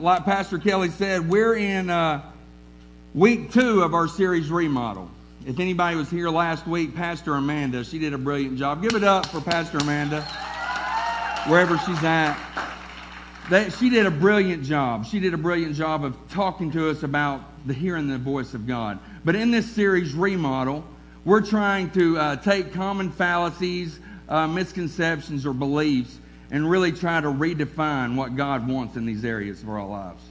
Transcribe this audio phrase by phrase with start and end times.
[0.00, 2.22] Like Pastor Kelly said, we're in uh,
[3.14, 5.10] week two of our series Remodel.
[5.44, 8.80] If anybody was here last week, Pastor Amanda, she did a brilliant job.
[8.80, 10.22] Give it up for Pastor Amanda,
[11.48, 12.38] wherever she's at.
[13.50, 15.04] That, she did a brilliant job.
[15.04, 18.68] She did a brilliant job of talking to us about the hearing the voice of
[18.68, 19.00] God.
[19.24, 20.84] But in this series, Remodel,
[21.24, 26.18] we're trying to uh, take common fallacies, uh, misconceptions, or beliefs
[26.50, 30.22] and really try to redefine what God wants in these areas of our lives.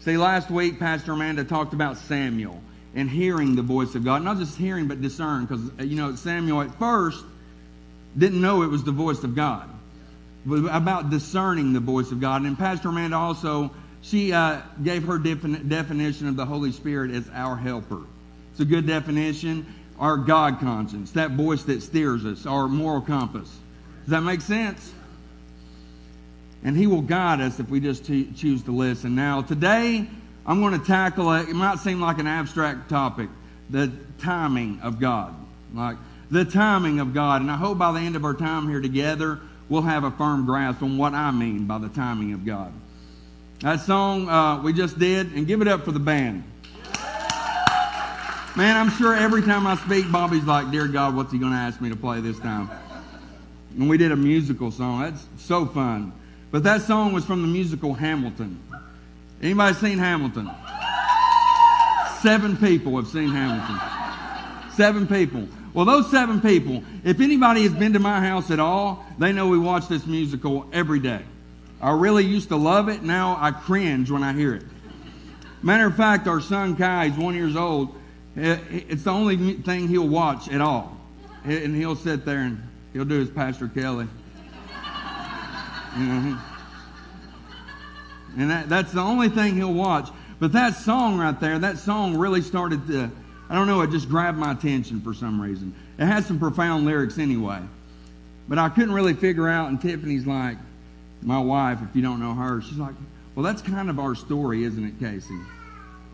[0.00, 2.60] See, last week, Pastor Amanda talked about Samuel
[2.94, 4.22] and hearing the voice of God.
[4.22, 7.24] Not just hearing, but discern, because, you know, Samuel at first
[8.16, 9.68] didn't know it was the voice of God.
[10.44, 12.42] But about discerning the voice of God.
[12.42, 17.30] And Pastor Amanda also, she uh, gave her defin- definition of the Holy Spirit as
[17.32, 18.02] our helper.
[18.50, 19.66] It's a good definition.
[19.98, 23.48] Our God conscience, that voice that steers us, our moral compass.
[24.00, 24.92] Does that make sense?
[26.64, 29.14] And He will guide us if we just choose to listen.
[29.14, 30.06] Now, today,
[30.46, 31.48] I'm going to tackle it.
[31.48, 33.28] It might seem like an abstract topic
[33.70, 35.34] the timing of God.
[35.74, 35.96] Like
[36.30, 37.40] the timing of God.
[37.40, 40.46] And I hope by the end of our time here together, we'll have a firm
[40.46, 42.72] grasp on what I mean by the timing of God.
[43.60, 46.44] That song uh, we just did, and give it up for the band.
[48.54, 51.58] Man, I'm sure every time I speak, Bobby's like, Dear God, what's he going to
[51.58, 52.68] ask me to play this time?
[53.78, 55.02] And we did a musical song.
[55.02, 56.12] That's so fun.
[56.52, 58.62] But that song was from the musical Hamilton.
[59.40, 60.50] Anybody seen Hamilton?
[62.20, 63.80] Seven people have seen Hamilton.
[64.74, 65.48] Seven people.
[65.72, 69.48] Well, those seven people, if anybody has been to my house at all, they know
[69.48, 71.22] we watch this musical every day.
[71.80, 73.02] I really used to love it.
[73.02, 74.64] Now I cringe when I hear it.
[75.62, 77.96] Matter of fact, our son Kai, he's one years old.
[78.36, 80.98] It's the only thing he'll watch at all.
[81.44, 84.06] And he'll sit there and he'll do his Pastor Kelly.
[85.94, 86.34] Mm-hmm.
[88.40, 90.08] And that, that's the only thing he'll watch.
[90.40, 93.10] But that song right there, that song really started to,
[93.48, 95.74] I don't know, it just grabbed my attention for some reason.
[95.98, 97.60] It has some profound lyrics anyway.
[98.48, 100.56] But I couldn't really figure out, and Tiffany's like,
[101.22, 102.94] my wife, if you don't know her, she's like,
[103.34, 105.38] well, that's kind of our story, isn't it, Casey?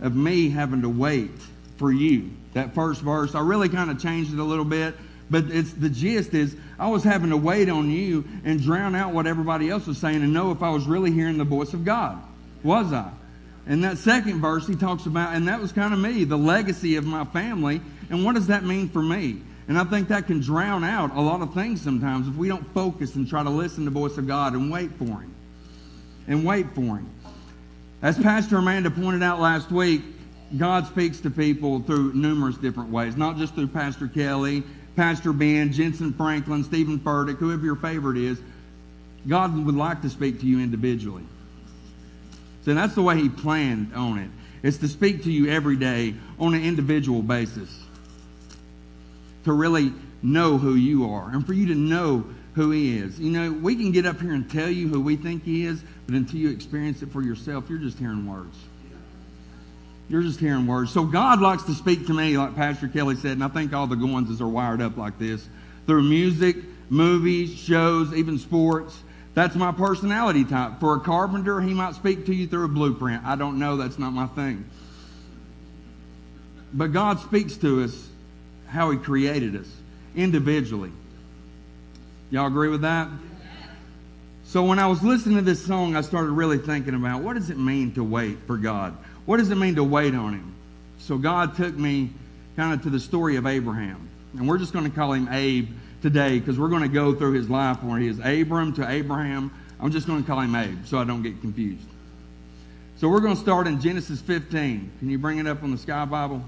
[0.01, 1.31] Of me having to wait
[1.79, 2.31] for you.
[2.53, 4.95] That first verse, I really kind of changed it a little bit
[5.31, 9.13] but it's the gist is I was having to wait on you and drown out
[9.13, 11.85] what everybody else was saying and know if I was really hearing the voice of
[11.85, 12.19] God.
[12.63, 13.11] Was I?
[13.67, 16.97] And that second verse he talks about, and that was kind of me, the legacy
[16.97, 19.43] of my family, and what does that mean for me?
[19.69, 22.67] And I think that can drown out a lot of things sometimes if we don't
[22.73, 25.35] focus and try to listen to the voice of God and wait for him.
[26.27, 27.11] And wait for him.
[28.01, 30.03] As Pastor Amanda pointed out last week,
[30.57, 34.63] God speaks to people through numerous different ways, not just through Pastor Kelly
[34.99, 38.37] Pastor Ben, Jentezen Franklin, Stephen Furtick, whoever your favorite is,
[39.29, 41.23] God would like to speak to you individually.
[42.65, 44.29] So that's the way He planned on it.
[44.65, 47.71] It's to speak to you every day on an individual basis.
[49.45, 53.21] To really know who you are and for you to know who He is.
[53.21, 55.81] You know, we can get up here and tell you who we think He is,
[56.07, 58.57] but until you experience it for yourself, you're just hearing words.
[60.09, 60.93] You're just hearing words.
[60.93, 63.87] So God likes to speak to me, like Pastor Kelly said, and I think all
[63.87, 65.47] the Goinses are wired up like this
[65.87, 66.57] through music,
[66.89, 69.03] movies, shows, even sports.
[69.35, 70.81] That's my personality type.
[70.81, 73.25] For a carpenter, he might speak to you through a blueprint.
[73.25, 73.77] I don't know.
[73.77, 74.65] That's not my thing.
[76.73, 78.09] But God speaks to us
[78.67, 79.69] how He created us
[80.17, 80.93] individually.
[82.31, 83.09] Y'all agree with that?
[84.45, 87.51] So when I was listening to this song, I started really thinking about what does
[87.51, 88.97] it mean to wait for God?
[89.29, 90.55] What does it mean to wait on him?
[90.97, 92.09] So God took me
[92.57, 94.09] kind of to the story of Abraham.
[94.33, 95.69] And we're just going to call him Abe
[96.01, 99.53] today because we're going to go through his life where he is Abram to Abraham.
[99.81, 101.85] I'm just going to call him Abe so I don't get confused.
[102.97, 104.93] So we're going to start in Genesis 15.
[104.99, 106.43] Can you bring it up on the Sky Bible?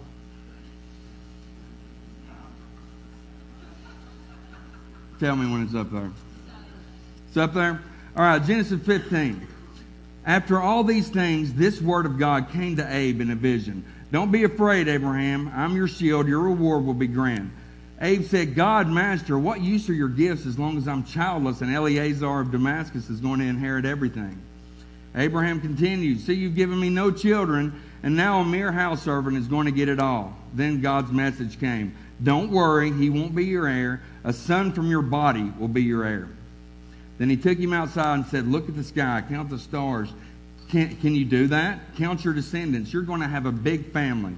[5.19, 6.11] Tell me when it's up there.
[7.29, 7.83] It's up there?
[8.17, 9.49] All right, Genesis 15.
[10.27, 13.84] After all these things, this word of God came to Abe in a vision.
[14.13, 15.51] Don't be afraid, Abraham.
[15.55, 16.28] I'm your shield.
[16.28, 17.53] Your reward will be grand.
[18.01, 21.75] Abe said, God, Master, what use are your gifts as long as I'm childless and
[21.75, 24.41] Eleazar of Damascus is going to inherit everything?
[25.15, 29.49] Abraham continued, See, you've given me no children, and now a mere house servant is
[29.49, 30.37] going to get it all.
[30.55, 34.03] Then God's message came Don't worry, he won't be your heir.
[34.25, 36.28] A son from your body will be your heir.
[37.21, 40.09] Then he took him outside and said, Look at the sky, count the stars.
[40.71, 41.78] Can, can you do that?
[41.97, 42.95] Count your descendants.
[42.95, 44.34] You're going to have a big family.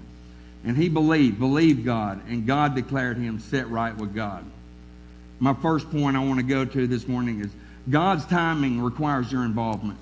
[0.65, 4.45] And he believed, believed God, and God declared him set right with God.
[5.39, 7.53] My first point I want to go to this morning is
[7.89, 10.01] God's timing requires your involvement.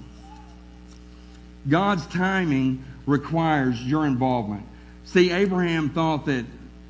[1.69, 4.65] God's timing requires your involvement.
[5.05, 6.47] See, Abraham thought that,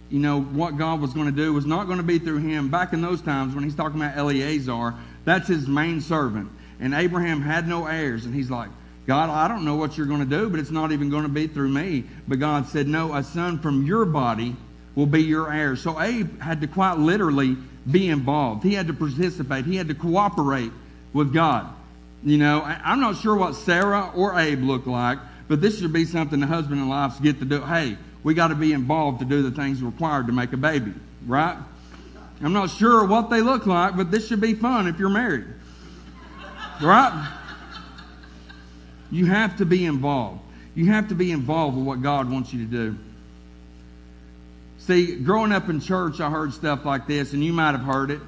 [0.09, 2.69] you know, what God was going to do was not going to be through him.
[2.69, 4.95] Back in those times when he's talking about Eleazar,
[5.25, 6.51] that's his main servant.
[6.81, 8.25] And Abraham had no heirs.
[8.25, 8.71] And he's like,
[9.07, 11.29] God, I don't know what you're going to do, but it's not even going to
[11.29, 12.05] be through me.
[12.29, 14.57] But God said, No, a son from your body
[14.95, 15.77] will be your heir.
[15.77, 17.57] So Abe had to quite literally
[17.91, 18.63] be involved.
[18.63, 19.65] He had to participate.
[19.65, 20.73] He had to cooperate
[21.13, 21.73] with God.
[22.23, 25.19] You know, I'm not sure what Sarah or Abe looked like,
[25.49, 27.63] but this should be something the husband and wife get to do.
[27.63, 30.93] Hey, we got to be involved to do the things required to make a baby,
[31.27, 31.57] right?
[32.43, 35.45] I'm not sure what they look like, but this should be fun if you're married,
[36.81, 37.37] right?
[39.11, 40.41] You have to be involved.
[40.75, 42.99] You have to be involved with what God wants you to do.
[44.79, 48.11] See, growing up in church, I heard stuff like this, and you might have heard
[48.11, 48.21] it.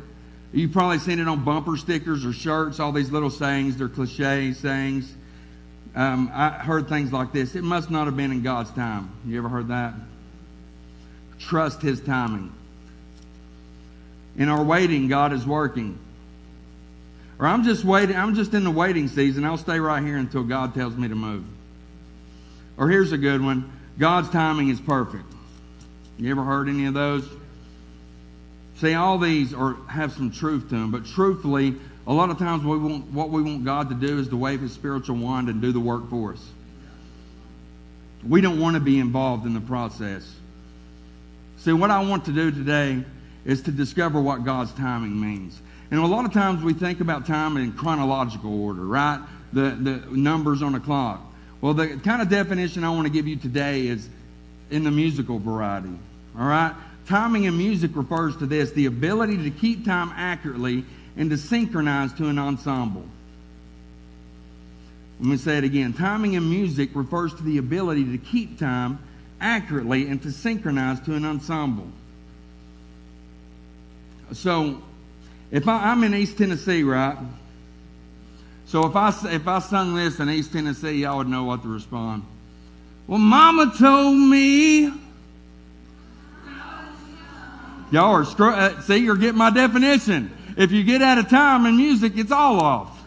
[0.52, 3.78] You've probably seen it on bumper stickers or shirts, all these little sayings.
[3.78, 5.10] They're cliche sayings.
[5.94, 7.54] Um, I heard things like this.
[7.54, 9.10] It must not have been in God's time.
[9.26, 9.94] You ever heard that?
[11.38, 12.52] Trust His timing.
[14.36, 15.98] In our waiting, God is working.
[17.38, 19.44] Or I'm just waiting, I'm just in the waiting season.
[19.44, 21.44] I'll stay right here until God tells me to move.
[22.76, 25.24] Or here's a good one God's timing is perfect.
[26.18, 27.28] You ever heard any of those?
[28.76, 31.76] See, all these are have some truth to them, but truthfully,
[32.06, 34.60] a lot of times we want, what we want God to do is to wave
[34.60, 36.44] His spiritual wand and do the work for us.
[38.26, 40.28] We don't want to be involved in the process.
[41.58, 43.04] See, what I want to do today
[43.44, 45.60] is to discover what God's timing means.
[45.90, 49.20] And a lot of times we think about time in chronological order, right?
[49.52, 51.20] The, the numbers on a clock.
[51.60, 54.08] Well, the kind of definition I want to give you today is
[54.70, 55.96] in the musical variety.
[56.38, 56.74] All right?
[57.06, 60.84] Timing in music refers to this the ability to keep time accurately
[61.16, 63.04] and to synchronize to an ensemble.
[65.20, 65.92] Let me say it again.
[65.92, 68.98] Timing in music refers to the ability to keep time
[69.40, 71.86] accurately and to synchronize to an ensemble.
[74.32, 74.82] So,
[75.50, 77.16] if I, am in East Tennessee, right?
[78.72, 81.68] So if I if I sung this in East Tennessee, y'all would know what to
[81.68, 82.24] respond.
[83.06, 84.90] Well, Mama told me.
[87.90, 90.30] Y'all are screw- uh, see, you're getting my definition.
[90.56, 93.04] If you get out of time in music, it's all off.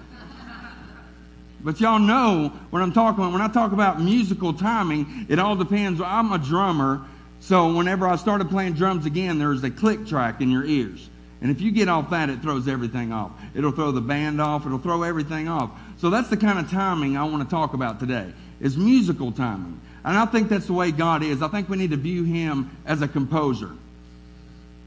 [1.64, 3.34] But y'all know what I'm talking about.
[3.34, 6.00] When I talk about musical timing, it all depends.
[6.00, 7.04] I'm a drummer,
[7.40, 11.10] so whenever I started playing drums again, there's a click track in your ears.
[11.42, 13.32] And if you get off that, it throws everything off.
[13.54, 14.66] It'll throw the band off.
[14.66, 15.72] It'll throw everything off.
[15.98, 18.34] So that's the kind of timing I want to talk about today.
[18.60, 19.80] Is musical timing.
[20.04, 21.42] And I think that's the way God is.
[21.42, 23.72] I think we need to view him as a composer.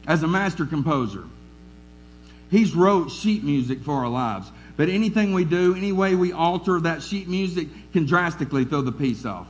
[0.06, 1.24] As a master composer.
[2.50, 4.50] He's wrote sheet music for our lives.
[4.76, 8.92] But anything we do, any way we alter that sheet music can drastically throw the
[8.92, 9.48] piece off.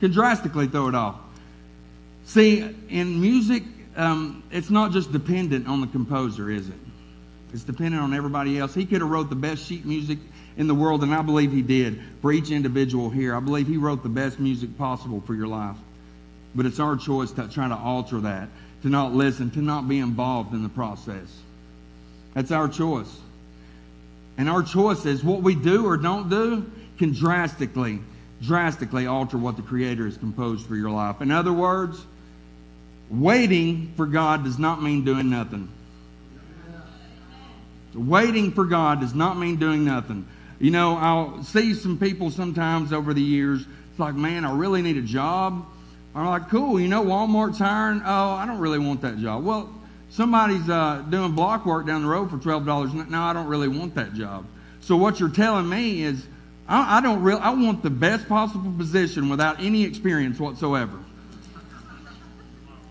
[0.00, 1.16] Can drastically throw it off.
[2.24, 3.62] See, in music,
[3.96, 6.74] um, it's not just dependent on the composer, is it?
[7.52, 8.74] It's dependent on everybody else.
[8.74, 10.18] He could have wrote the best sheet music
[10.56, 13.34] in the world, and I believe he did for each individual here.
[13.36, 15.76] I believe he wrote the best music possible for your life.
[16.54, 18.48] But it's our choice to try to alter that,
[18.82, 21.26] to not listen, to not be involved in the process.
[22.34, 23.20] That's our choice.
[24.36, 28.00] And our choice is what we do or don't do can drastically,
[28.42, 31.20] drastically alter what the Creator has composed for your life.
[31.20, 32.04] In other words,
[33.14, 35.68] Waiting for God does not mean doing nothing.
[37.94, 40.26] Waiting for God does not mean doing nothing.
[40.58, 43.60] You know, I'll see some people sometimes over the years.
[43.90, 45.64] It's like, man, I really need a job.
[46.14, 46.80] I'm like, cool.
[46.80, 48.00] You know, Walmart's hiring.
[48.04, 49.44] Oh, I don't really want that job.
[49.44, 49.72] Well,
[50.10, 52.92] somebody's uh, doing block work down the road for twelve dollars.
[52.94, 54.46] No, I don't really want that job.
[54.80, 56.24] So what you're telling me is,
[56.68, 57.40] I, I don't really.
[57.40, 60.98] I want the best possible position without any experience whatsoever.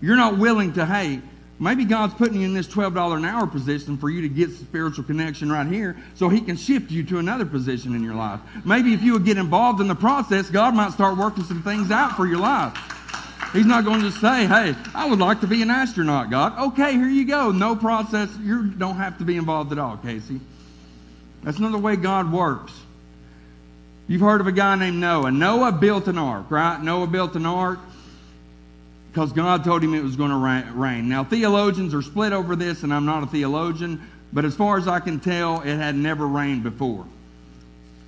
[0.04, 1.22] You're not willing to, hey,
[1.58, 5.02] maybe God's putting you in this $12 an hour position for you to get spiritual
[5.02, 8.38] connection right here so he can shift you to another position in your life.
[8.66, 11.90] Maybe if you would get involved in the process, God might start working some things
[11.90, 12.76] out for your life.
[13.54, 16.58] He's not going to just say, hey, I would like to be an astronaut, God.
[16.72, 17.50] Okay, here you go.
[17.50, 18.28] No process.
[18.42, 20.38] You don't have to be involved at all, Casey.
[21.44, 22.74] That's another way God works.
[24.06, 25.30] You've heard of a guy named Noah.
[25.30, 26.78] Noah built an ark, right?
[26.78, 27.78] Noah built an ark
[29.14, 31.08] because God told him it was going to rain.
[31.08, 34.02] Now, theologians are split over this, and I'm not a theologian,
[34.32, 37.06] but as far as I can tell, it had never rained before.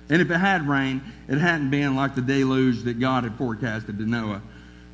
[0.09, 3.97] And if it had rained, it hadn't been like the deluge that God had forecasted
[3.99, 4.41] to Noah.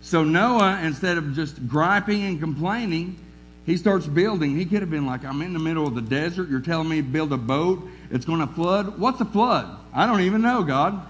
[0.02, 3.18] So Noah, instead of just griping and complaining,
[3.66, 4.56] he starts building.
[4.56, 6.48] He could have been like, I'm in the middle of the desert.
[6.48, 7.82] You're telling me to build a boat.
[8.12, 9.00] It's going to flood.
[9.00, 9.80] What's a flood?
[9.96, 11.08] I don't even know, God.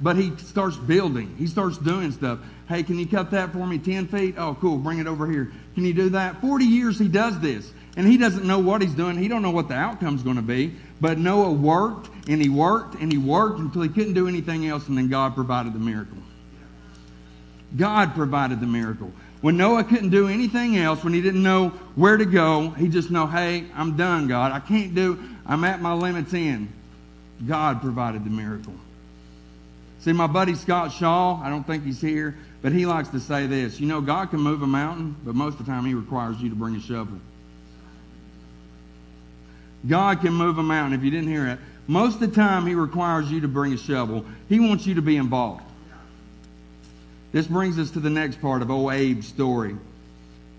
[0.00, 1.34] But he starts building.
[1.38, 2.38] He starts doing stuff.
[2.68, 4.34] Hey, can you cut that for me 10 feet?
[4.38, 4.78] Oh, cool.
[4.78, 5.52] Bring it over here.
[5.74, 6.40] Can you do that?
[6.40, 7.70] 40 years he does this.
[7.96, 9.16] And he doesn't know what he's doing.
[9.16, 10.74] He don't know what the outcome's going to be.
[11.00, 14.88] But Noah worked and he worked and he worked until he couldn't do anything else
[14.88, 16.18] and then God provided the miracle.
[17.76, 19.12] God provided the miracle.
[19.40, 23.10] When Noah couldn't do anything else, when he didn't know where to go, he just
[23.10, 24.52] know, hey, I'm done, God.
[24.52, 26.72] I can't do, I'm at my limits in.
[27.46, 28.74] God provided the miracle.
[30.04, 33.46] See, my buddy Scott Shaw, I don't think he's here, but he likes to say
[33.46, 33.80] this.
[33.80, 36.50] You know, God can move a mountain, but most of the time he requires you
[36.50, 37.18] to bring a shovel.
[39.88, 40.98] God can move a mountain.
[40.98, 43.78] If you didn't hear it, most of the time he requires you to bring a
[43.78, 44.26] shovel.
[44.50, 45.62] He wants you to be involved.
[47.32, 49.74] This brings us to the next part of old Abe's story.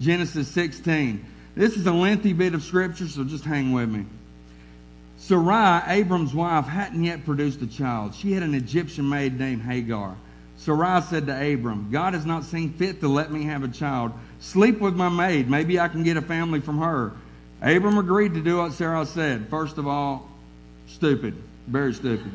[0.01, 1.23] Genesis 16.
[1.53, 4.05] This is a lengthy bit of scripture, so just hang with me.
[5.27, 8.13] Sarai, Abram's wife, hadn't yet produced a child.
[8.13, 10.15] She had an Egyptian maid named Hagar.
[10.57, 14.13] Sarai said to Abram, God has not seen fit to let me have a child.
[14.39, 15.49] Sleep with my maid.
[15.49, 17.11] Maybe I can get a family from her.
[17.59, 19.49] Abram agreed to do what Sarah said.
[19.49, 20.29] First of all,
[20.85, 21.33] stupid.
[21.65, 22.31] Very stupid.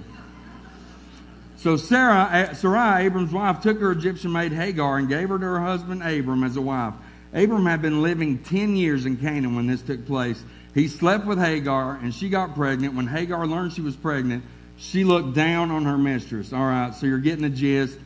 [1.58, 5.60] So Sarah, Sarai, Abram's wife, took her Egyptian maid Hagar and gave her to her
[5.60, 6.94] husband Abram as a wife.
[7.32, 10.42] Abram had been living 10 years in Canaan when this took place.
[10.74, 12.94] He slept with Hagar and she got pregnant.
[12.94, 14.44] When Hagar learned she was pregnant,
[14.76, 16.52] she looked down on her mistress.
[16.52, 17.98] All right, so you're getting the gist.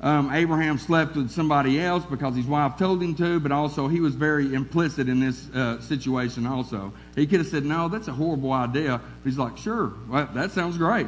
[0.00, 4.00] Um, Abraham slept with somebody else because his wife told him to, but also he
[4.00, 6.92] was very implicit in this uh, situation also.
[7.14, 9.00] He could have said, no, that's a horrible idea.
[9.24, 11.06] He's like, sure, well, that sounds great.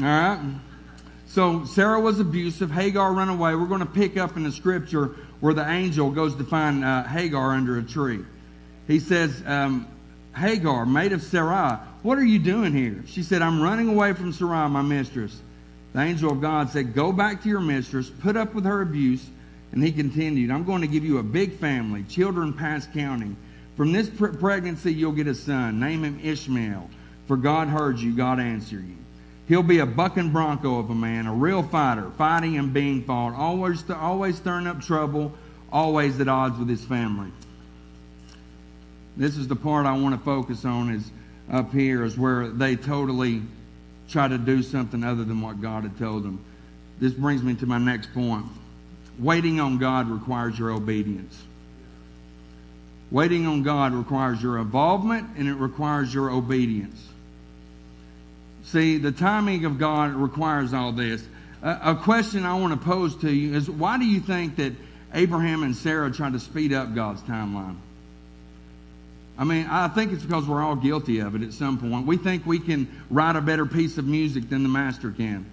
[0.00, 0.40] All right.
[1.26, 2.70] So Sarah was abusive.
[2.70, 3.54] Hagar ran away.
[3.54, 7.04] We're going to pick up in the scripture where the angel goes to find uh,
[7.04, 8.24] Hagar under a tree.
[8.86, 9.86] He says, um,
[10.34, 13.04] Hagar, maid of Sarai, what are you doing here?
[13.06, 15.40] She said, I'm running away from Sarai, my mistress.
[15.92, 19.24] The angel of God said, Go back to your mistress, put up with her abuse.
[19.72, 23.36] And he continued, I'm going to give you a big family, children past counting.
[23.76, 25.80] From this pregnancy, you'll get a son.
[25.80, 26.90] Name him Ishmael.
[27.26, 28.96] For God heard you, God answered you.
[29.48, 33.34] He'll be a bucking bronco of a man, a real fighter, fighting and being fought,
[33.34, 35.32] always, always stirring up trouble,
[35.70, 37.30] always at odds with his family.
[39.16, 41.10] This is the part I want to focus on is
[41.50, 43.42] up here is where they totally
[44.08, 46.42] try to do something other than what God had told them.
[46.98, 48.46] This brings me to my next point.
[49.18, 51.42] Waiting on God requires your obedience.
[53.10, 57.06] Waiting on God requires your involvement and it requires your obedience.
[58.64, 61.22] See, the timing of God requires all this.
[61.62, 64.72] A, a question I want to pose to you is why do you think that
[65.12, 67.76] Abraham and Sarah tried to speed up God's timeline?
[69.38, 72.06] I mean, I think it's because we're all guilty of it at some point.
[72.06, 75.50] We think we can write a better piece of music than the master can.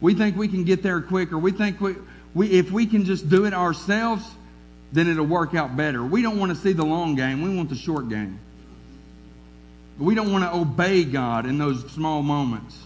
[0.00, 1.36] We think we can get there quicker.
[1.36, 1.96] We think we,
[2.34, 4.24] we, if we can just do it ourselves,
[4.92, 6.04] then it'll work out better.
[6.04, 7.42] We don't want to see the long game.
[7.42, 8.38] We want the short game.
[9.98, 12.78] We don't want to obey God in those small moments.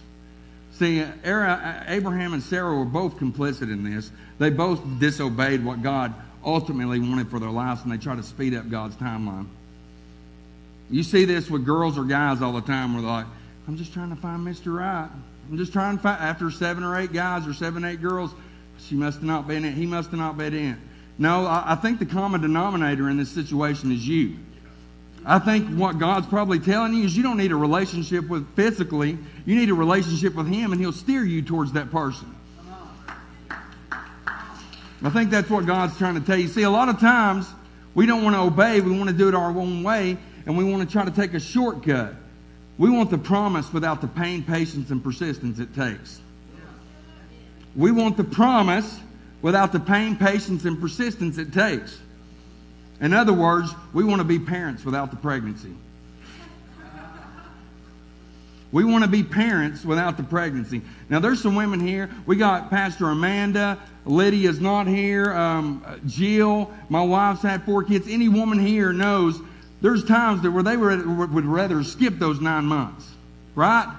[0.73, 4.11] See, Abraham and Sarah were both complicit in this.
[4.39, 8.55] They both disobeyed what God ultimately wanted for their lives, and they tried to speed
[8.55, 9.47] up God's timeline.
[10.93, 13.27] You see this with girls or guys all the time where they're like,
[13.67, 14.77] I'm just trying to find Mr.
[14.79, 15.09] Right.
[15.51, 18.31] I'm just trying to find, after seven or eight guys or seven, eight girls,
[18.79, 20.81] she must have not been in, he must have not been in.
[21.17, 24.37] No, I, I think the common denominator in this situation is you.
[25.25, 29.17] I think what God's probably telling you is you don't need a relationship with physically,
[29.47, 32.35] you need a relationship with Him, and He'll steer you towards that person.
[35.05, 36.49] I think that's what God's trying to tell you.
[36.49, 37.49] See, a lot of times
[37.95, 40.65] we don't want to obey, we want to do it our own way, and we
[40.65, 42.15] want to try to take a shortcut.
[42.79, 46.21] We want the promise without the pain, patience, and persistence it takes.
[47.77, 49.01] We want the promise
[49.41, 51.99] without the pain, patience, and persistence it takes.
[53.01, 55.75] In other words, we want to be parents without the pregnancy.
[58.71, 60.81] We want to be parents without the pregnancy.
[61.11, 62.09] Now, there's some women here.
[62.25, 63.79] We got Pastor Amanda.
[64.07, 65.35] Lydia's not here.
[65.35, 68.09] Um, Jill, my wife's had four kids.
[68.09, 69.41] Any woman here knows
[69.83, 73.07] there's times that where they would rather skip those nine months,
[73.55, 73.93] right?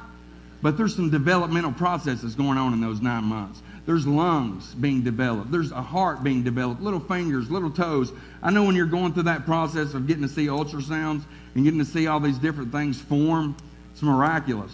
[0.62, 3.62] But there's some developmental processes going on in those nine months.
[3.86, 5.52] There's lungs being developed.
[5.52, 8.14] There's a heart being developed, little fingers, little toes.
[8.42, 11.24] I know when you're going through that process of getting to see ultrasounds
[11.54, 13.58] and getting to see all these different things form,
[13.92, 14.74] it's miraculous.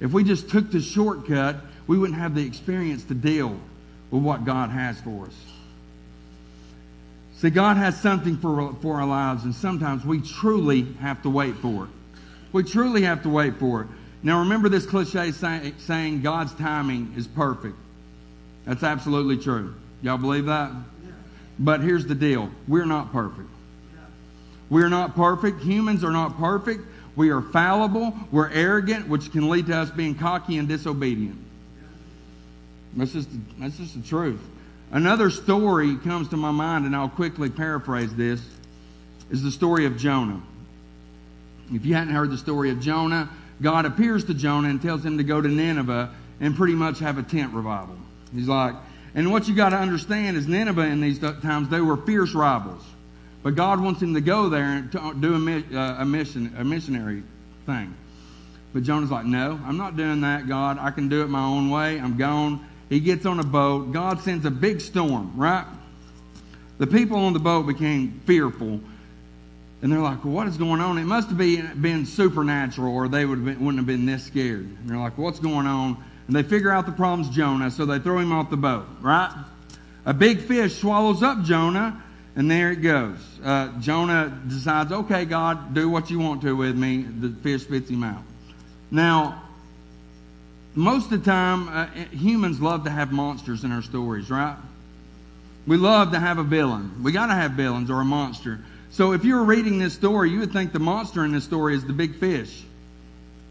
[0.00, 1.56] If we just took the shortcut,
[1.86, 3.60] we wouldn't have the experience to deal
[4.10, 5.34] with what God has for us.
[7.42, 11.56] See, God has something for, for our lives, and sometimes we truly have to wait
[11.56, 11.90] for it.
[12.52, 13.88] We truly have to wait for it.
[14.22, 17.74] Now remember this cliche say, saying God's timing is perfect.
[18.64, 19.74] That's absolutely true.
[20.02, 20.70] Y'all believe that?
[21.58, 23.48] But here's the deal we're not perfect.
[24.70, 25.62] We're not perfect.
[25.62, 26.86] Humans are not perfect.
[27.16, 28.14] We are fallible.
[28.30, 31.44] We're arrogant, which can lead to us being cocky and disobedient.
[32.94, 34.40] That's just, that's just the truth.
[34.92, 38.42] Another story comes to my mind, and I'll quickly paraphrase this,
[39.30, 40.42] is the story of Jonah.
[41.72, 43.30] If you hadn't heard the story of Jonah,
[43.62, 47.16] God appears to Jonah and tells him to go to Nineveh and pretty much have
[47.16, 47.96] a tent revival.
[48.34, 48.74] He's like,
[49.14, 52.82] and what you got to understand is Nineveh in these times, they were fierce rivals.
[53.42, 57.22] But God wants him to go there and do a, uh, a, mission, a missionary
[57.64, 57.94] thing.
[58.74, 60.78] But Jonah's like, no, I'm not doing that, God.
[60.78, 61.98] I can do it my own way.
[61.98, 62.66] I'm gone.
[62.92, 63.90] He gets on a boat.
[63.92, 65.64] God sends a big storm, right?
[66.76, 68.80] The people on the boat became fearful.
[69.80, 70.98] And they're like, well, what is going on?
[70.98, 74.66] It must have been, supernatural or they would have been, wouldn't have been this scared.
[74.66, 76.04] And they're like, what's going on?
[76.26, 79.34] And they figure out the problem's Jonah, so they throw him off the boat, right?
[80.04, 82.02] A big fish swallows up Jonah,
[82.36, 83.16] and there it goes.
[83.42, 87.04] Uh, Jonah decides, okay, God, do what you want to with me.
[87.04, 88.22] The fish spits him out.
[88.90, 89.44] Now,
[90.74, 94.56] most of the time, uh, humans love to have monsters in our stories, right?
[95.66, 97.02] We love to have a villain.
[97.02, 98.60] We got to have villains or a monster.
[98.90, 101.74] So if you were reading this story, you would think the monster in this story
[101.74, 102.62] is the big fish.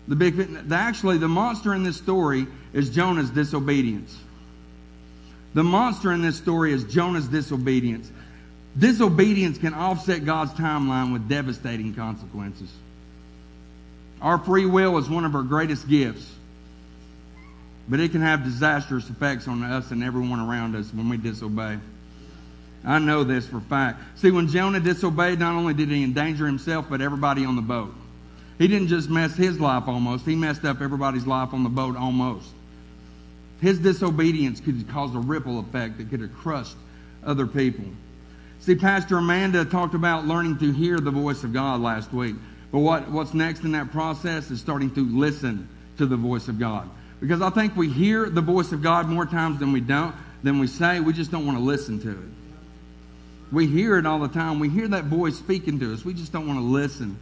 [0.07, 4.17] The big actually the monster in this story is Jonah's disobedience.
[5.53, 8.11] The monster in this story is Jonah's disobedience.
[8.77, 12.71] Disobedience can offset God's timeline with devastating consequences.
[14.21, 16.31] Our free will is one of our greatest gifts,
[17.91, 21.77] but it can have disastrous effects on us and everyone around us when we disobey.
[22.85, 24.01] I know this for fact.
[24.17, 27.93] See, when Jonah disobeyed, not only did he endanger himself, but everybody on the boat.
[28.57, 31.97] He didn't just mess his life almost, he messed up everybody's life on the boat
[31.97, 32.47] almost.
[33.59, 36.77] His disobedience could cause a ripple effect that could have crushed
[37.25, 37.85] other people.
[38.61, 42.35] See, Pastor Amanda talked about learning to hear the voice of God last week.
[42.71, 46.57] But what, what's next in that process is starting to listen to the voice of
[46.57, 46.89] God.
[47.21, 50.59] Because I think we hear the voice of God more times than we don't, than
[50.59, 50.99] we say.
[50.99, 52.17] We just don't want to listen to it.
[53.51, 54.59] We hear it all the time.
[54.59, 56.03] We hear that voice speaking to us.
[56.03, 57.19] We just don't want to listen.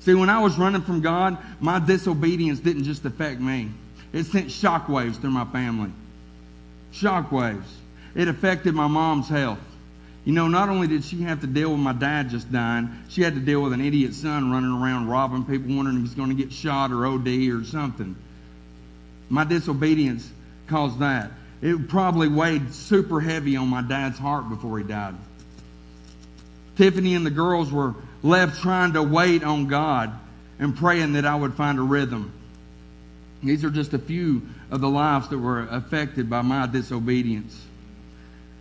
[0.00, 3.70] See, when I was running from God, my disobedience didn't just affect me.
[4.12, 5.92] It sent shockwaves through my family.
[6.92, 7.66] Shockwaves.
[8.14, 9.60] It affected my mom's health.
[10.24, 13.22] You know, not only did she have to deal with my dad just dying, she
[13.22, 16.30] had to deal with an idiot son running around robbing people, wondering if he's going
[16.30, 18.16] to get shot or OD or something.
[19.28, 20.30] My disobedience
[20.66, 21.30] caused that.
[21.62, 25.14] It probably weighed super heavy on my dad's heart before he died.
[26.76, 30.12] Tiffany and the girls were left trying to wait on God
[30.58, 32.32] and praying that I would find a rhythm.
[33.42, 37.58] These are just a few of the lives that were affected by my disobedience.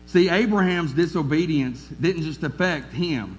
[0.07, 3.37] See, Abraham's disobedience didn't just affect him.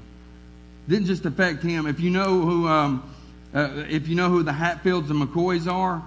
[0.88, 1.86] Didn't just affect him.
[1.86, 3.14] If you know who, um,
[3.54, 6.02] uh, if you know who the Hatfields and McCoys are,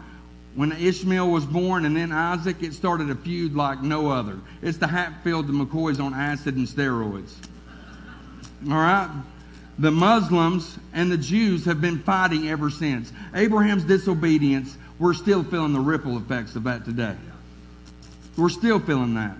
[0.55, 4.39] when Ishmael was born and then Isaac, it started a feud like no other.
[4.61, 7.31] It's the Hatfields and McCoys on acid and steroids.
[8.67, 9.09] All right?
[9.77, 13.13] The Muslims and the Jews have been fighting ever since.
[13.33, 17.15] Abraham's disobedience, we're still feeling the ripple effects of that today.
[18.35, 19.37] We're still feeling that.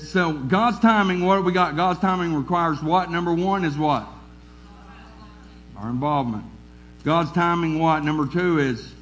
[0.00, 1.76] So God's timing, what do we got?
[1.76, 3.10] God's timing requires what?
[3.10, 4.06] Number one is what?
[5.78, 6.44] Our involvement.
[7.04, 8.04] God's timing what?
[8.04, 8.92] Number two is.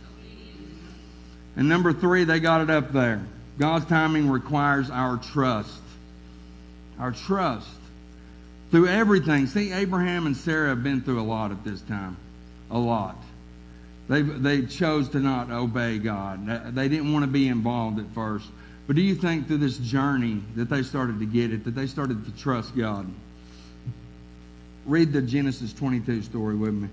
[1.59, 3.21] And number three, they got it up there.
[3.59, 5.83] God's timing requires our trust.
[7.01, 7.69] Our trust
[8.71, 9.49] through everything.
[9.49, 12.17] See, Abraham and Sarah have been through a lot at this time.
[12.71, 13.17] A lot.
[14.09, 16.75] They, they chose to not obey God.
[16.75, 18.47] They didn't want to be involved at first.
[18.87, 21.89] But do you think through this journey that they started to get it, that they
[21.89, 23.11] started to trust God?
[24.87, 26.89] Read the Genesis 22 story with me.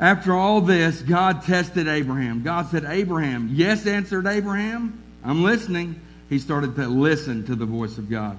[0.00, 2.42] After all this, God tested Abraham.
[2.42, 5.02] God said, Abraham, yes, answered Abraham.
[5.22, 6.00] I'm listening.
[6.30, 8.38] He started to listen to the voice of God.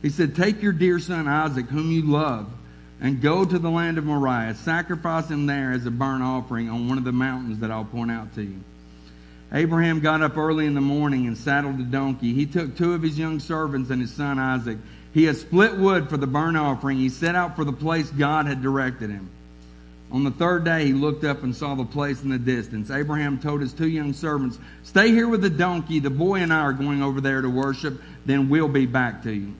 [0.00, 2.50] He said, Take your dear son Isaac, whom you love,
[3.02, 4.54] and go to the land of Moriah.
[4.54, 8.10] Sacrifice him there as a burnt offering on one of the mountains that I'll point
[8.10, 8.60] out to you.
[9.52, 12.32] Abraham got up early in the morning and saddled a donkey.
[12.32, 14.78] He took two of his young servants and his son Isaac.
[15.12, 16.96] He had split wood for the burnt offering.
[16.96, 19.28] He set out for the place God had directed him.
[20.14, 22.88] On the third day, he looked up and saw the place in the distance.
[22.88, 25.98] Abraham told his two young servants, Stay here with the donkey.
[25.98, 28.00] The boy and I are going over there to worship.
[28.24, 29.52] Then we'll be back to you.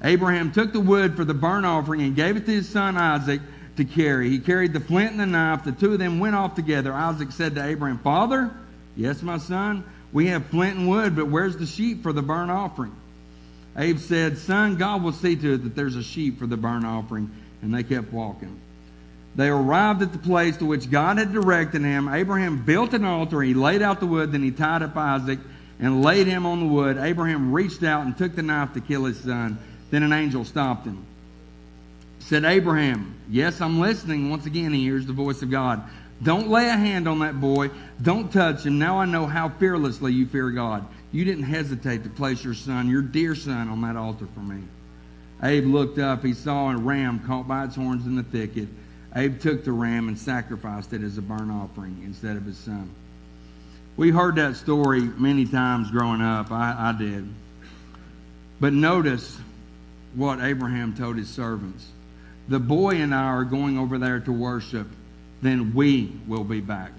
[0.00, 3.40] Abraham took the wood for the burnt offering and gave it to his son Isaac.
[3.76, 4.30] to carry.
[4.30, 5.64] He carried the flint and the knife.
[5.64, 6.92] The two of them went off together.
[6.92, 8.52] Isaac said to Abraham, Father,
[8.94, 9.82] yes, my son,
[10.12, 12.94] we have flint and wood, but where's the sheep for the burnt offering?
[13.76, 16.86] Abe said, Son, God will see to it that there's a sheep for the burnt
[16.86, 17.28] offering.
[17.60, 18.60] And they kept walking.
[19.36, 22.08] They arrived at the place to which God had directed him.
[22.08, 23.42] Abraham built an altar.
[23.42, 24.32] He laid out the wood.
[24.32, 25.40] Then he tied up Isaac
[25.80, 26.98] and laid him on the wood.
[26.98, 29.58] Abraham reached out and took the knife to kill his son.
[29.90, 31.04] Then an angel stopped him.
[32.20, 34.30] Said Abraham, Yes, I'm listening.
[34.30, 35.82] Once again, he hears the voice of God.
[36.22, 37.70] Don't lay a hand on that boy.
[38.00, 38.78] Don't touch him.
[38.78, 40.86] Now I know how fearlessly you fear God.
[41.12, 44.62] You didn't hesitate to place your son, your dear son, on that altar for me.
[45.42, 46.24] Abe looked up.
[46.24, 48.68] He saw a ram caught by its horns in the thicket.
[49.16, 52.90] Abe took the ram and sacrificed it as a burnt offering instead of his son.
[53.96, 56.50] We heard that story many times growing up.
[56.50, 57.28] I, I did.
[58.60, 59.38] But notice
[60.14, 61.86] what Abraham told his servants.
[62.48, 64.88] The boy and I are going over there to worship,
[65.42, 66.92] then we will be back.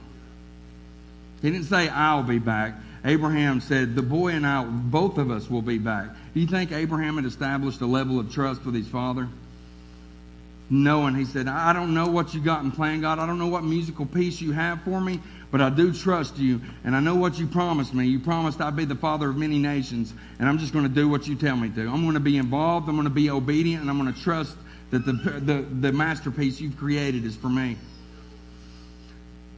[1.41, 2.75] He didn't say, I'll be back.
[3.03, 6.07] Abraham said, The boy and I, both of us will be back.
[6.33, 9.27] Do you think Abraham had established a level of trust with his father?
[10.69, 13.19] Knowing, he said, I don't know what you got in plan, God.
[13.19, 15.19] I don't know what musical piece you have for me,
[15.51, 18.07] but I do trust you, and I know what you promised me.
[18.07, 21.07] You promised I'd be the father of many nations, and I'm just going to do
[21.07, 21.81] what you tell me to.
[21.81, 24.55] I'm going to be involved, I'm going to be obedient, and I'm going to trust
[24.91, 27.77] that the, the, the masterpiece you've created is for me.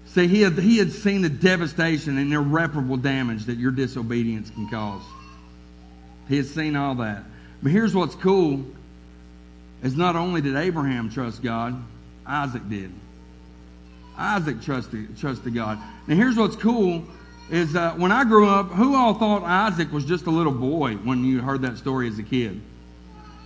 [0.07, 4.67] See, he had, he had seen the devastation and irreparable damage that your disobedience can
[4.69, 5.03] cause.
[6.27, 7.23] He had seen all that.
[7.61, 8.65] But here's what's cool
[9.83, 11.81] is not only did Abraham trust God,
[12.25, 12.91] Isaac did.
[14.17, 15.77] Isaac trusted, trusted God.
[16.07, 17.03] Now, here's what's cool
[17.49, 20.95] is uh, when I grew up, who all thought Isaac was just a little boy
[20.95, 22.59] when you heard that story as a kid?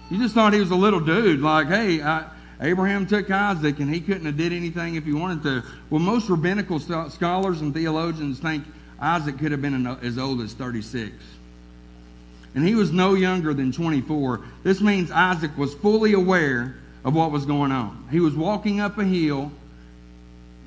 [0.10, 2.26] You just thought he was a little dude, like, hey, I,
[2.62, 5.64] Abraham took Isaac and he couldn't have did anything if he wanted to.
[5.90, 8.64] Well, most rabbinical scholars and theologians think
[9.00, 11.14] Isaac could have been as old as 36
[12.54, 14.42] and he was no younger than 24.
[14.64, 18.08] This means Isaac was fully aware of what was going on.
[18.12, 19.52] He was walking up a hill,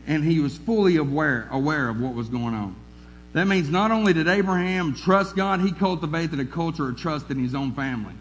[0.07, 2.75] and he was fully aware, aware of what was going on.
[3.35, 7.39] That means not only did Abraham trust God, he cultivated a culture of trust in
[7.39, 8.15] his own family.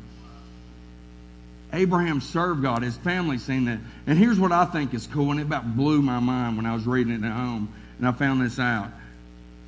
[1.71, 2.83] Abraham served God.
[2.83, 3.79] His family seen that.
[4.05, 6.73] And here's what I think is cool, and it about blew my mind when I
[6.73, 8.89] was reading it at home, and I found this out.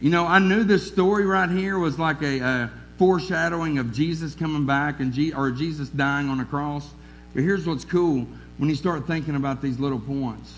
[0.01, 4.36] You know, I knew this story right here was like a, a foreshadowing of Jesus
[4.36, 6.89] coming back and or Jesus dying on a cross.
[7.34, 8.27] But here's what's cool
[8.58, 10.53] when you start thinking about these little points.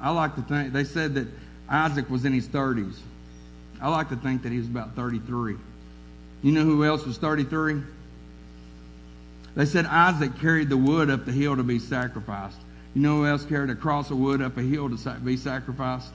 [0.00, 1.26] I like to think they said that
[1.68, 2.98] Isaac was in his 30s.
[3.80, 5.56] I like to think that he was about 33.
[6.42, 7.82] You know who else was 33?
[9.56, 12.58] They said Isaac carried the wood up the hill to be sacrificed.
[12.94, 16.12] You know who else carried a cross of wood up a hill to be sacrificed?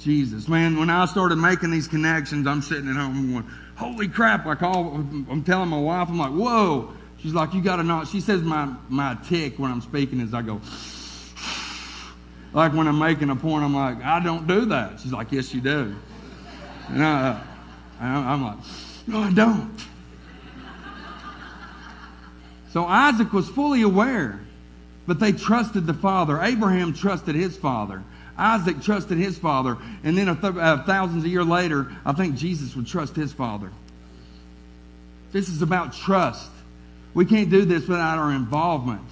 [0.00, 0.48] Jesus.
[0.48, 4.46] Man, when I started making these connections, I'm sitting at home going, holy crap.
[4.46, 6.92] I call, I'm telling my wife, I'm like, whoa.
[7.18, 8.04] She's like, you got to know.
[8.04, 10.60] She says my, my tic when I'm speaking is I go,
[12.52, 15.00] like when I'm making a point, I'm like, I don't do that.
[15.00, 15.94] She's like, yes, you do.
[16.88, 17.42] And I,
[18.00, 18.58] I'm like,
[19.06, 19.78] no, I don't.
[22.70, 24.40] So Isaac was fully aware,
[25.08, 26.38] but they trusted the father.
[26.40, 28.04] Abraham trusted his father.
[28.36, 29.78] Isaac trusted his father.
[30.04, 33.70] And then th- uh, thousands of years later, I think Jesus would trust his father.
[35.32, 36.50] This is about trust.
[37.14, 39.08] We can't do this without our involvement,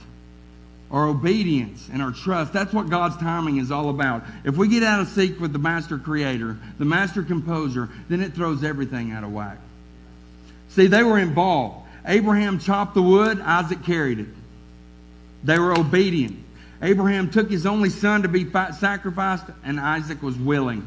[0.90, 2.52] our obedience, and our trust.
[2.52, 4.22] That's what God's timing is all about.
[4.44, 8.34] If we get out of sync with the master creator, the master composer, then it
[8.34, 9.56] throws everything out of whack.
[10.68, 11.88] See, they were involved.
[12.04, 14.28] Abraham chopped the wood, Isaac carried it.
[15.46, 16.44] They were obedient.
[16.82, 20.84] Abraham took his only son to be sacrificed, and Isaac was willing.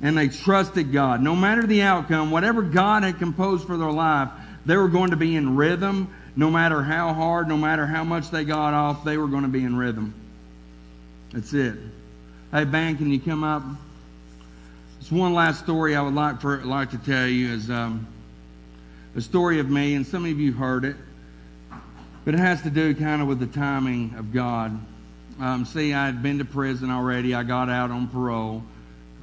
[0.00, 1.20] And they trusted God.
[1.20, 4.30] No matter the outcome, whatever God had composed for their life,
[4.64, 6.12] they were going to be in rhythm.
[6.36, 9.48] No matter how hard, no matter how much they got off, they were going to
[9.48, 10.14] be in rhythm.
[11.32, 11.76] That's it.
[12.50, 13.62] Hey, band, can you come up?
[15.00, 18.06] It's one last story I would like for like to tell you is um,
[19.14, 20.96] a story of me, and some of you heard it.
[22.24, 24.78] But it has to do kind of with the timing of God.
[25.40, 27.34] Um, see, I had been to prison already.
[27.34, 28.62] I got out on parole,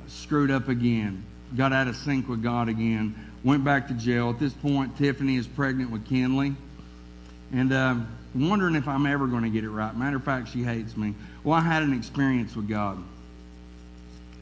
[0.07, 1.23] screwed up again,
[1.55, 4.29] got out of sync with God again, went back to jail.
[4.29, 6.55] At this point, Tiffany is pregnant with Kinley.
[7.53, 9.95] And um, wondering if I'm ever going to get it right.
[9.95, 11.15] Matter of fact, she hates me.
[11.43, 13.03] Well, I had an experience with God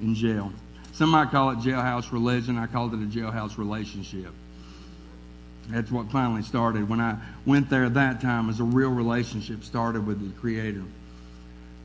[0.02, 0.52] in jail.
[0.93, 2.58] Some might call it jailhouse religion.
[2.58, 4.34] I called it a jailhouse relationship.
[5.69, 6.89] That's what finally started.
[6.89, 10.84] When I went there that time, as a real relationship started with the Creator.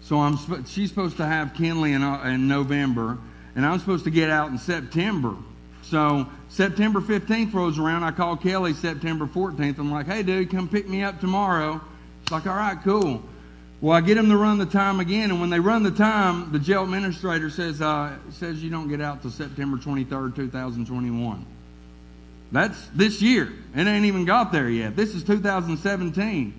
[0.01, 3.19] So I'm she's supposed to have Kinley in, uh, in November,
[3.57, 5.35] and I'm supposed to get out in September.
[5.83, 8.05] So September 15th rolls around.
[8.05, 9.79] I call Kelly September 14th.
[9.79, 11.81] I'm like, hey, dude, come pick me up tomorrow.
[12.23, 13.23] It's like, all right, cool.
[13.81, 16.53] Well, I get them to run the time again, and when they run the time,
[16.53, 21.47] the jail administrator says uh, says you don't get out till September 23rd, 2021.
[22.55, 23.53] That's this year.
[23.75, 24.95] It ain't even got there yet.
[24.95, 26.55] This is 2017.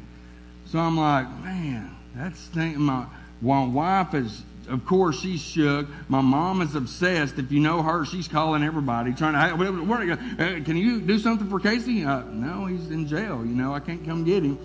[0.65, 3.05] So I'm like, man, that's thinking my,
[3.41, 5.87] my wife is of course, she's shook.
[6.09, 7.37] My mom is obsessed.
[7.37, 9.55] If you know her, she's calling everybody, trying to.
[9.55, 12.03] Where, where, uh, can you do something for Casey?
[12.03, 13.45] Uh, no, he's in jail.
[13.45, 14.57] You know, I can't come get him.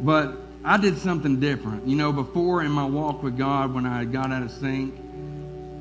[0.00, 1.86] But I did something different.
[1.86, 4.92] You know, before in my walk with God, when I got out of sync,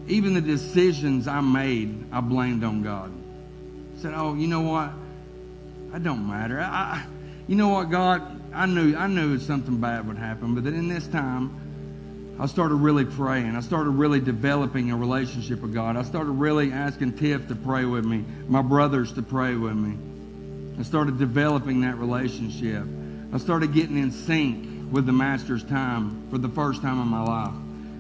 [0.07, 3.11] even the decisions I made, I blamed on God.
[4.05, 4.91] Said, "Oh, you know what?
[5.91, 6.59] I don't matter.
[6.59, 7.03] I,
[7.47, 8.21] you know what, God?
[8.53, 11.61] I knew I knew something bad would happen, but then in this time."
[12.37, 13.55] I started really praying.
[13.55, 15.95] I started really developing a relationship with God.
[15.95, 19.97] I started really asking Tiff to pray with me, my brothers to pray with me.
[20.77, 22.83] I started developing that relationship.
[23.33, 27.23] I started getting in sync with the Master's time for the first time in my
[27.23, 27.53] life.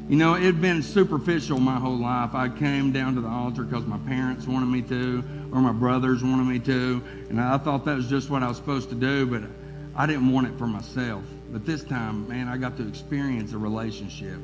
[0.07, 2.35] You know, it had been superficial my whole life.
[2.35, 6.23] I came down to the altar because my parents wanted me to, or my brothers
[6.23, 9.25] wanted me to, and I thought that was just what I was supposed to do,
[9.25, 9.41] but
[9.95, 11.23] I didn't want it for myself.
[11.51, 14.37] But this time, man, I got to experience a relationship.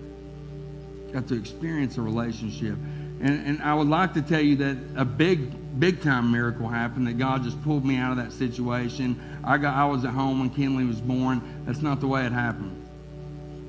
[1.14, 2.78] Got to experience a relationship.
[3.20, 7.06] And, and I would like to tell you that a big, big time miracle happened,
[7.06, 9.22] that God just pulled me out of that situation.
[9.44, 11.64] I, got, I was at home when Kinley was born.
[11.68, 12.81] That's not the way it happened.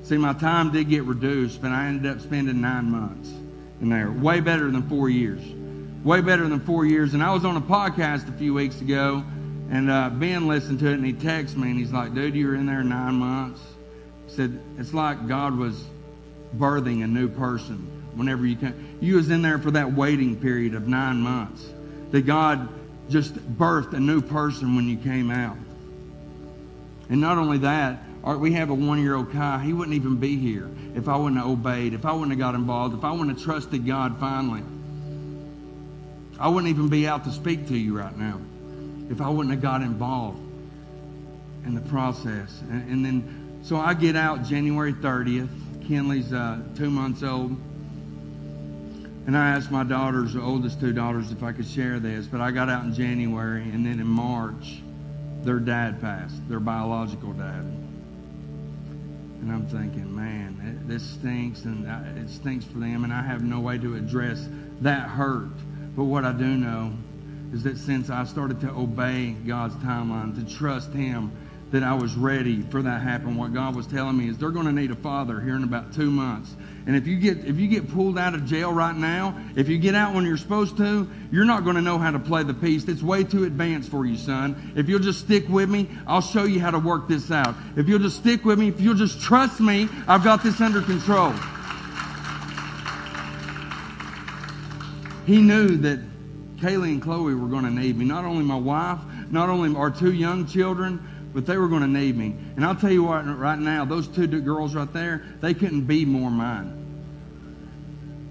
[0.03, 3.29] See, my time did get reduced, but I ended up spending nine months
[3.81, 4.11] in there.
[4.11, 5.41] Way better than four years.
[6.03, 7.13] Way better than four years.
[7.13, 9.23] And I was on a podcast a few weeks ago
[9.71, 12.47] and uh, Ben listened to it and he texted me and he's like, dude, you
[12.47, 13.61] were in there nine months.
[14.27, 15.81] He said, it's like God was
[16.57, 17.77] birthing a new person
[18.13, 18.97] whenever you came.
[18.99, 21.65] You was in there for that waiting period of nine months.
[22.11, 22.67] That God
[23.09, 25.57] just birthed a new person when you came out.
[27.09, 29.63] And not only that, we have a one-year-old Kai.
[29.65, 32.55] He wouldn't even be here if I wouldn't have obeyed, if I wouldn't have got
[32.55, 34.63] involved, if I wouldn't have trusted God finally.
[36.39, 38.39] I wouldn't even be out to speak to you right now
[39.09, 40.39] if I wouldn't have got involved
[41.65, 42.61] in the process.
[42.69, 45.49] And, and then, so I get out January 30th.
[45.87, 47.51] Kinley's uh, two months old.
[49.25, 52.25] And I asked my daughters, the oldest two daughters, if I could share this.
[52.25, 54.81] But I got out in January, and then in March,
[55.43, 57.82] their dad passed, their biological dad.
[59.43, 61.85] And I'm thinking, man, this stinks, and
[62.17, 64.47] it stinks for them, and I have no way to address
[64.79, 65.51] that hurt.
[65.97, 66.93] But what I do know
[67.51, 71.33] is that since I started to obey God's timeline, to trust Him,
[71.71, 73.35] that I was ready for that happen.
[73.35, 75.93] What God was telling me is they're going to need a father here in about
[75.93, 76.55] two months.
[76.85, 79.77] And if you get if you get pulled out of jail right now, if you
[79.77, 82.53] get out when you're supposed to, you're not going to know how to play the
[82.53, 82.87] piece.
[82.87, 84.73] It's way too advanced for you, son.
[84.75, 87.55] If you'll just stick with me, I'll show you how to work this out.
[87.77, 90.81] If you'll just stick with me, if you'll just trust me, I've got this under
[90.81, 91.33] control.
[95.25, 95.99] He knew that
[96.57, 98.05] Kaylee and Chloe were going to need me.
[98.05, 100.99] Not only my wife, not only our two young children,
[101.33, 102.35] but they were going to need me.
[102.55, 106.05] And I'll tell you what, right now, those two girls right there, they couldn't be
[106.05, 106.79] more mine.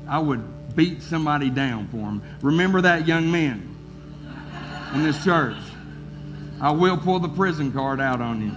[0.09, 2.23] I would beat somebody down for them.
[2.41, 3.69] Remember that young man
[4.95, 5.57] in this church.
[6.61, 8.53] I will pull the prison card out on you.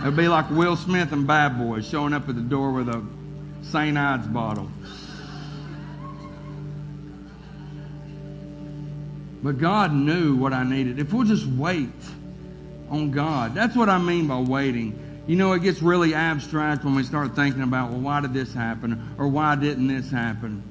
[0.00, 3.04] It'll be like Will Smith and Bad Boys showing up at the door with a
[3.62, 3.98] St.
[3.98, 4.70] Ides bottle.
[9.42, 10.98] But God knew what I needed.
[10.98, 11.88] If we'll just wait
[12.90, 15.22] on God, that's what I mean by waiting.
[15.26, 18.52] You know, it gets really abstract when we start thinking about, well, why did this
[18.52, 19.14] happen?
[19.16, 20.62] Or why didn't this happen?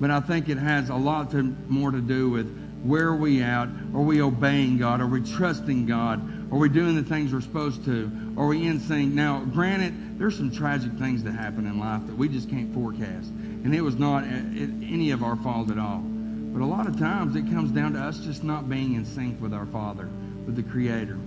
[0.00, 3.42] But I think it has a lot to, more to do with where are we
[3.42, 3.68] at?
[3.94, 5.00] Are we obeying God?
[5.00, 6.52] Are we trusting God?
[6.52, 8.10] Are we doing the things we're supposed to?
[8.38, 9.12] Are we in sync?
[9.12, 13.28] Now, granted, there's some tragic things that happen in life that we just can't forecast.
[13.28, 16.02] And it was not uh, any of our fault at all.
[16.52, 19.40] But a lot of times it comes down to us just not being in sync
[19.40, 20.08] with our Father,
[20.46, 21.18] with the Creator.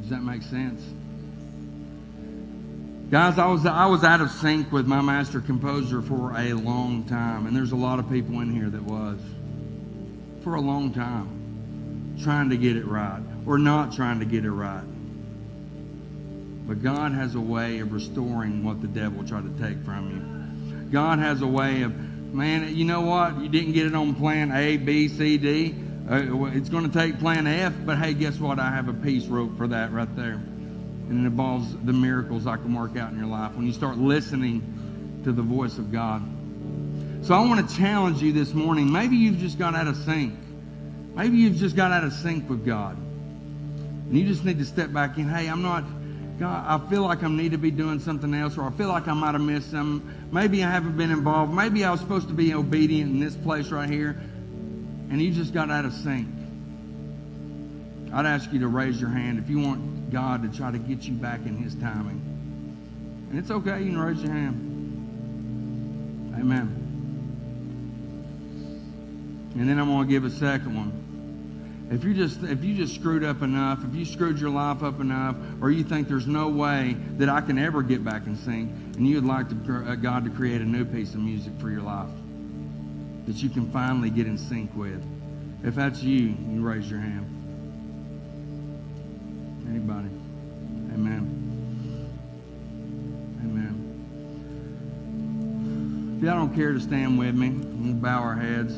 [0.00, 0.82] Does that make sense?
[3.10, 7.04] Guys, I was I was out of sync with my master composer for a long
[7.04, 9.18] time, and there's a lot of people in here that was
[10.42, 14.50] for a long time trying to get it right or not trying to get it
[14.50, 14.84] right.
[16.66, 20.33] But God has a way of restoring what the devil tried to take from you.
[20.90, 21.94] God has a way of,
[22.32, 23.38] man, you know what?
[23.40, 25.74] You didn't get it on plan A, B, C, D.
[26.10, 28.58] Uh, it's going to take plan F, but hey, guess what?
[28.58, 30.34] I have a peace rope for that right there.
[30.34, 33.98] And it involves the miracles I can work out in your life when you start
[33.98, 36.22] listening to the voice of God.
[37.22, 38.92] So I want to challenge you this morning.
[38.92, 40.34] Maybe you've just got out of sync.
[41.14, 42.96] Maybe you've just got out of sync with God.
[42.96, 45.28] And you just need to step back in.
[45.28, 45.84] Hey, I'm not,
[46.38, 49.06] God, I feel like I need to be doing something else, or I feel like
[49.06, 50.28] I might have missed some.
[50.32, 51.54] Maybe I haven't been involved.
[51.54, 54.20] Maybe I was supposed to be obedient in this place right here
[55.10, 56.26] and you just got out of sync,
[58.12, 61.02] I'd ask you to raise your hand if you want God to try to get
[61.04, 62.20] you back in His timing.
[63.30, 64.72] And it's okay, you can raise your hand.
[66.36, 66.80] Amen.
[69.56, 71.03] And then I'm going to give a second one.
[71.90, 75.00] If you just if you just screwed up enough, if you screwed your life up
[75.00, 78.70] enough, or you think there's no way that I can ever get back in sync,
[78.96, 81.68] and you would like to, uh, God to create a new piece of music for
[81.68, 82.08] your life,
[83.26, 85.04] that you can finally get in sync with.
[85.62, 87.26] If that's you, you raise your hand.
[89.68, 90.08] Anybody?
[90.94, 92.08] Amen.
[93.44, 93.74] Amen.
[96.16, 98.74] If y'all don't care to stand with me, we'll bow our heads.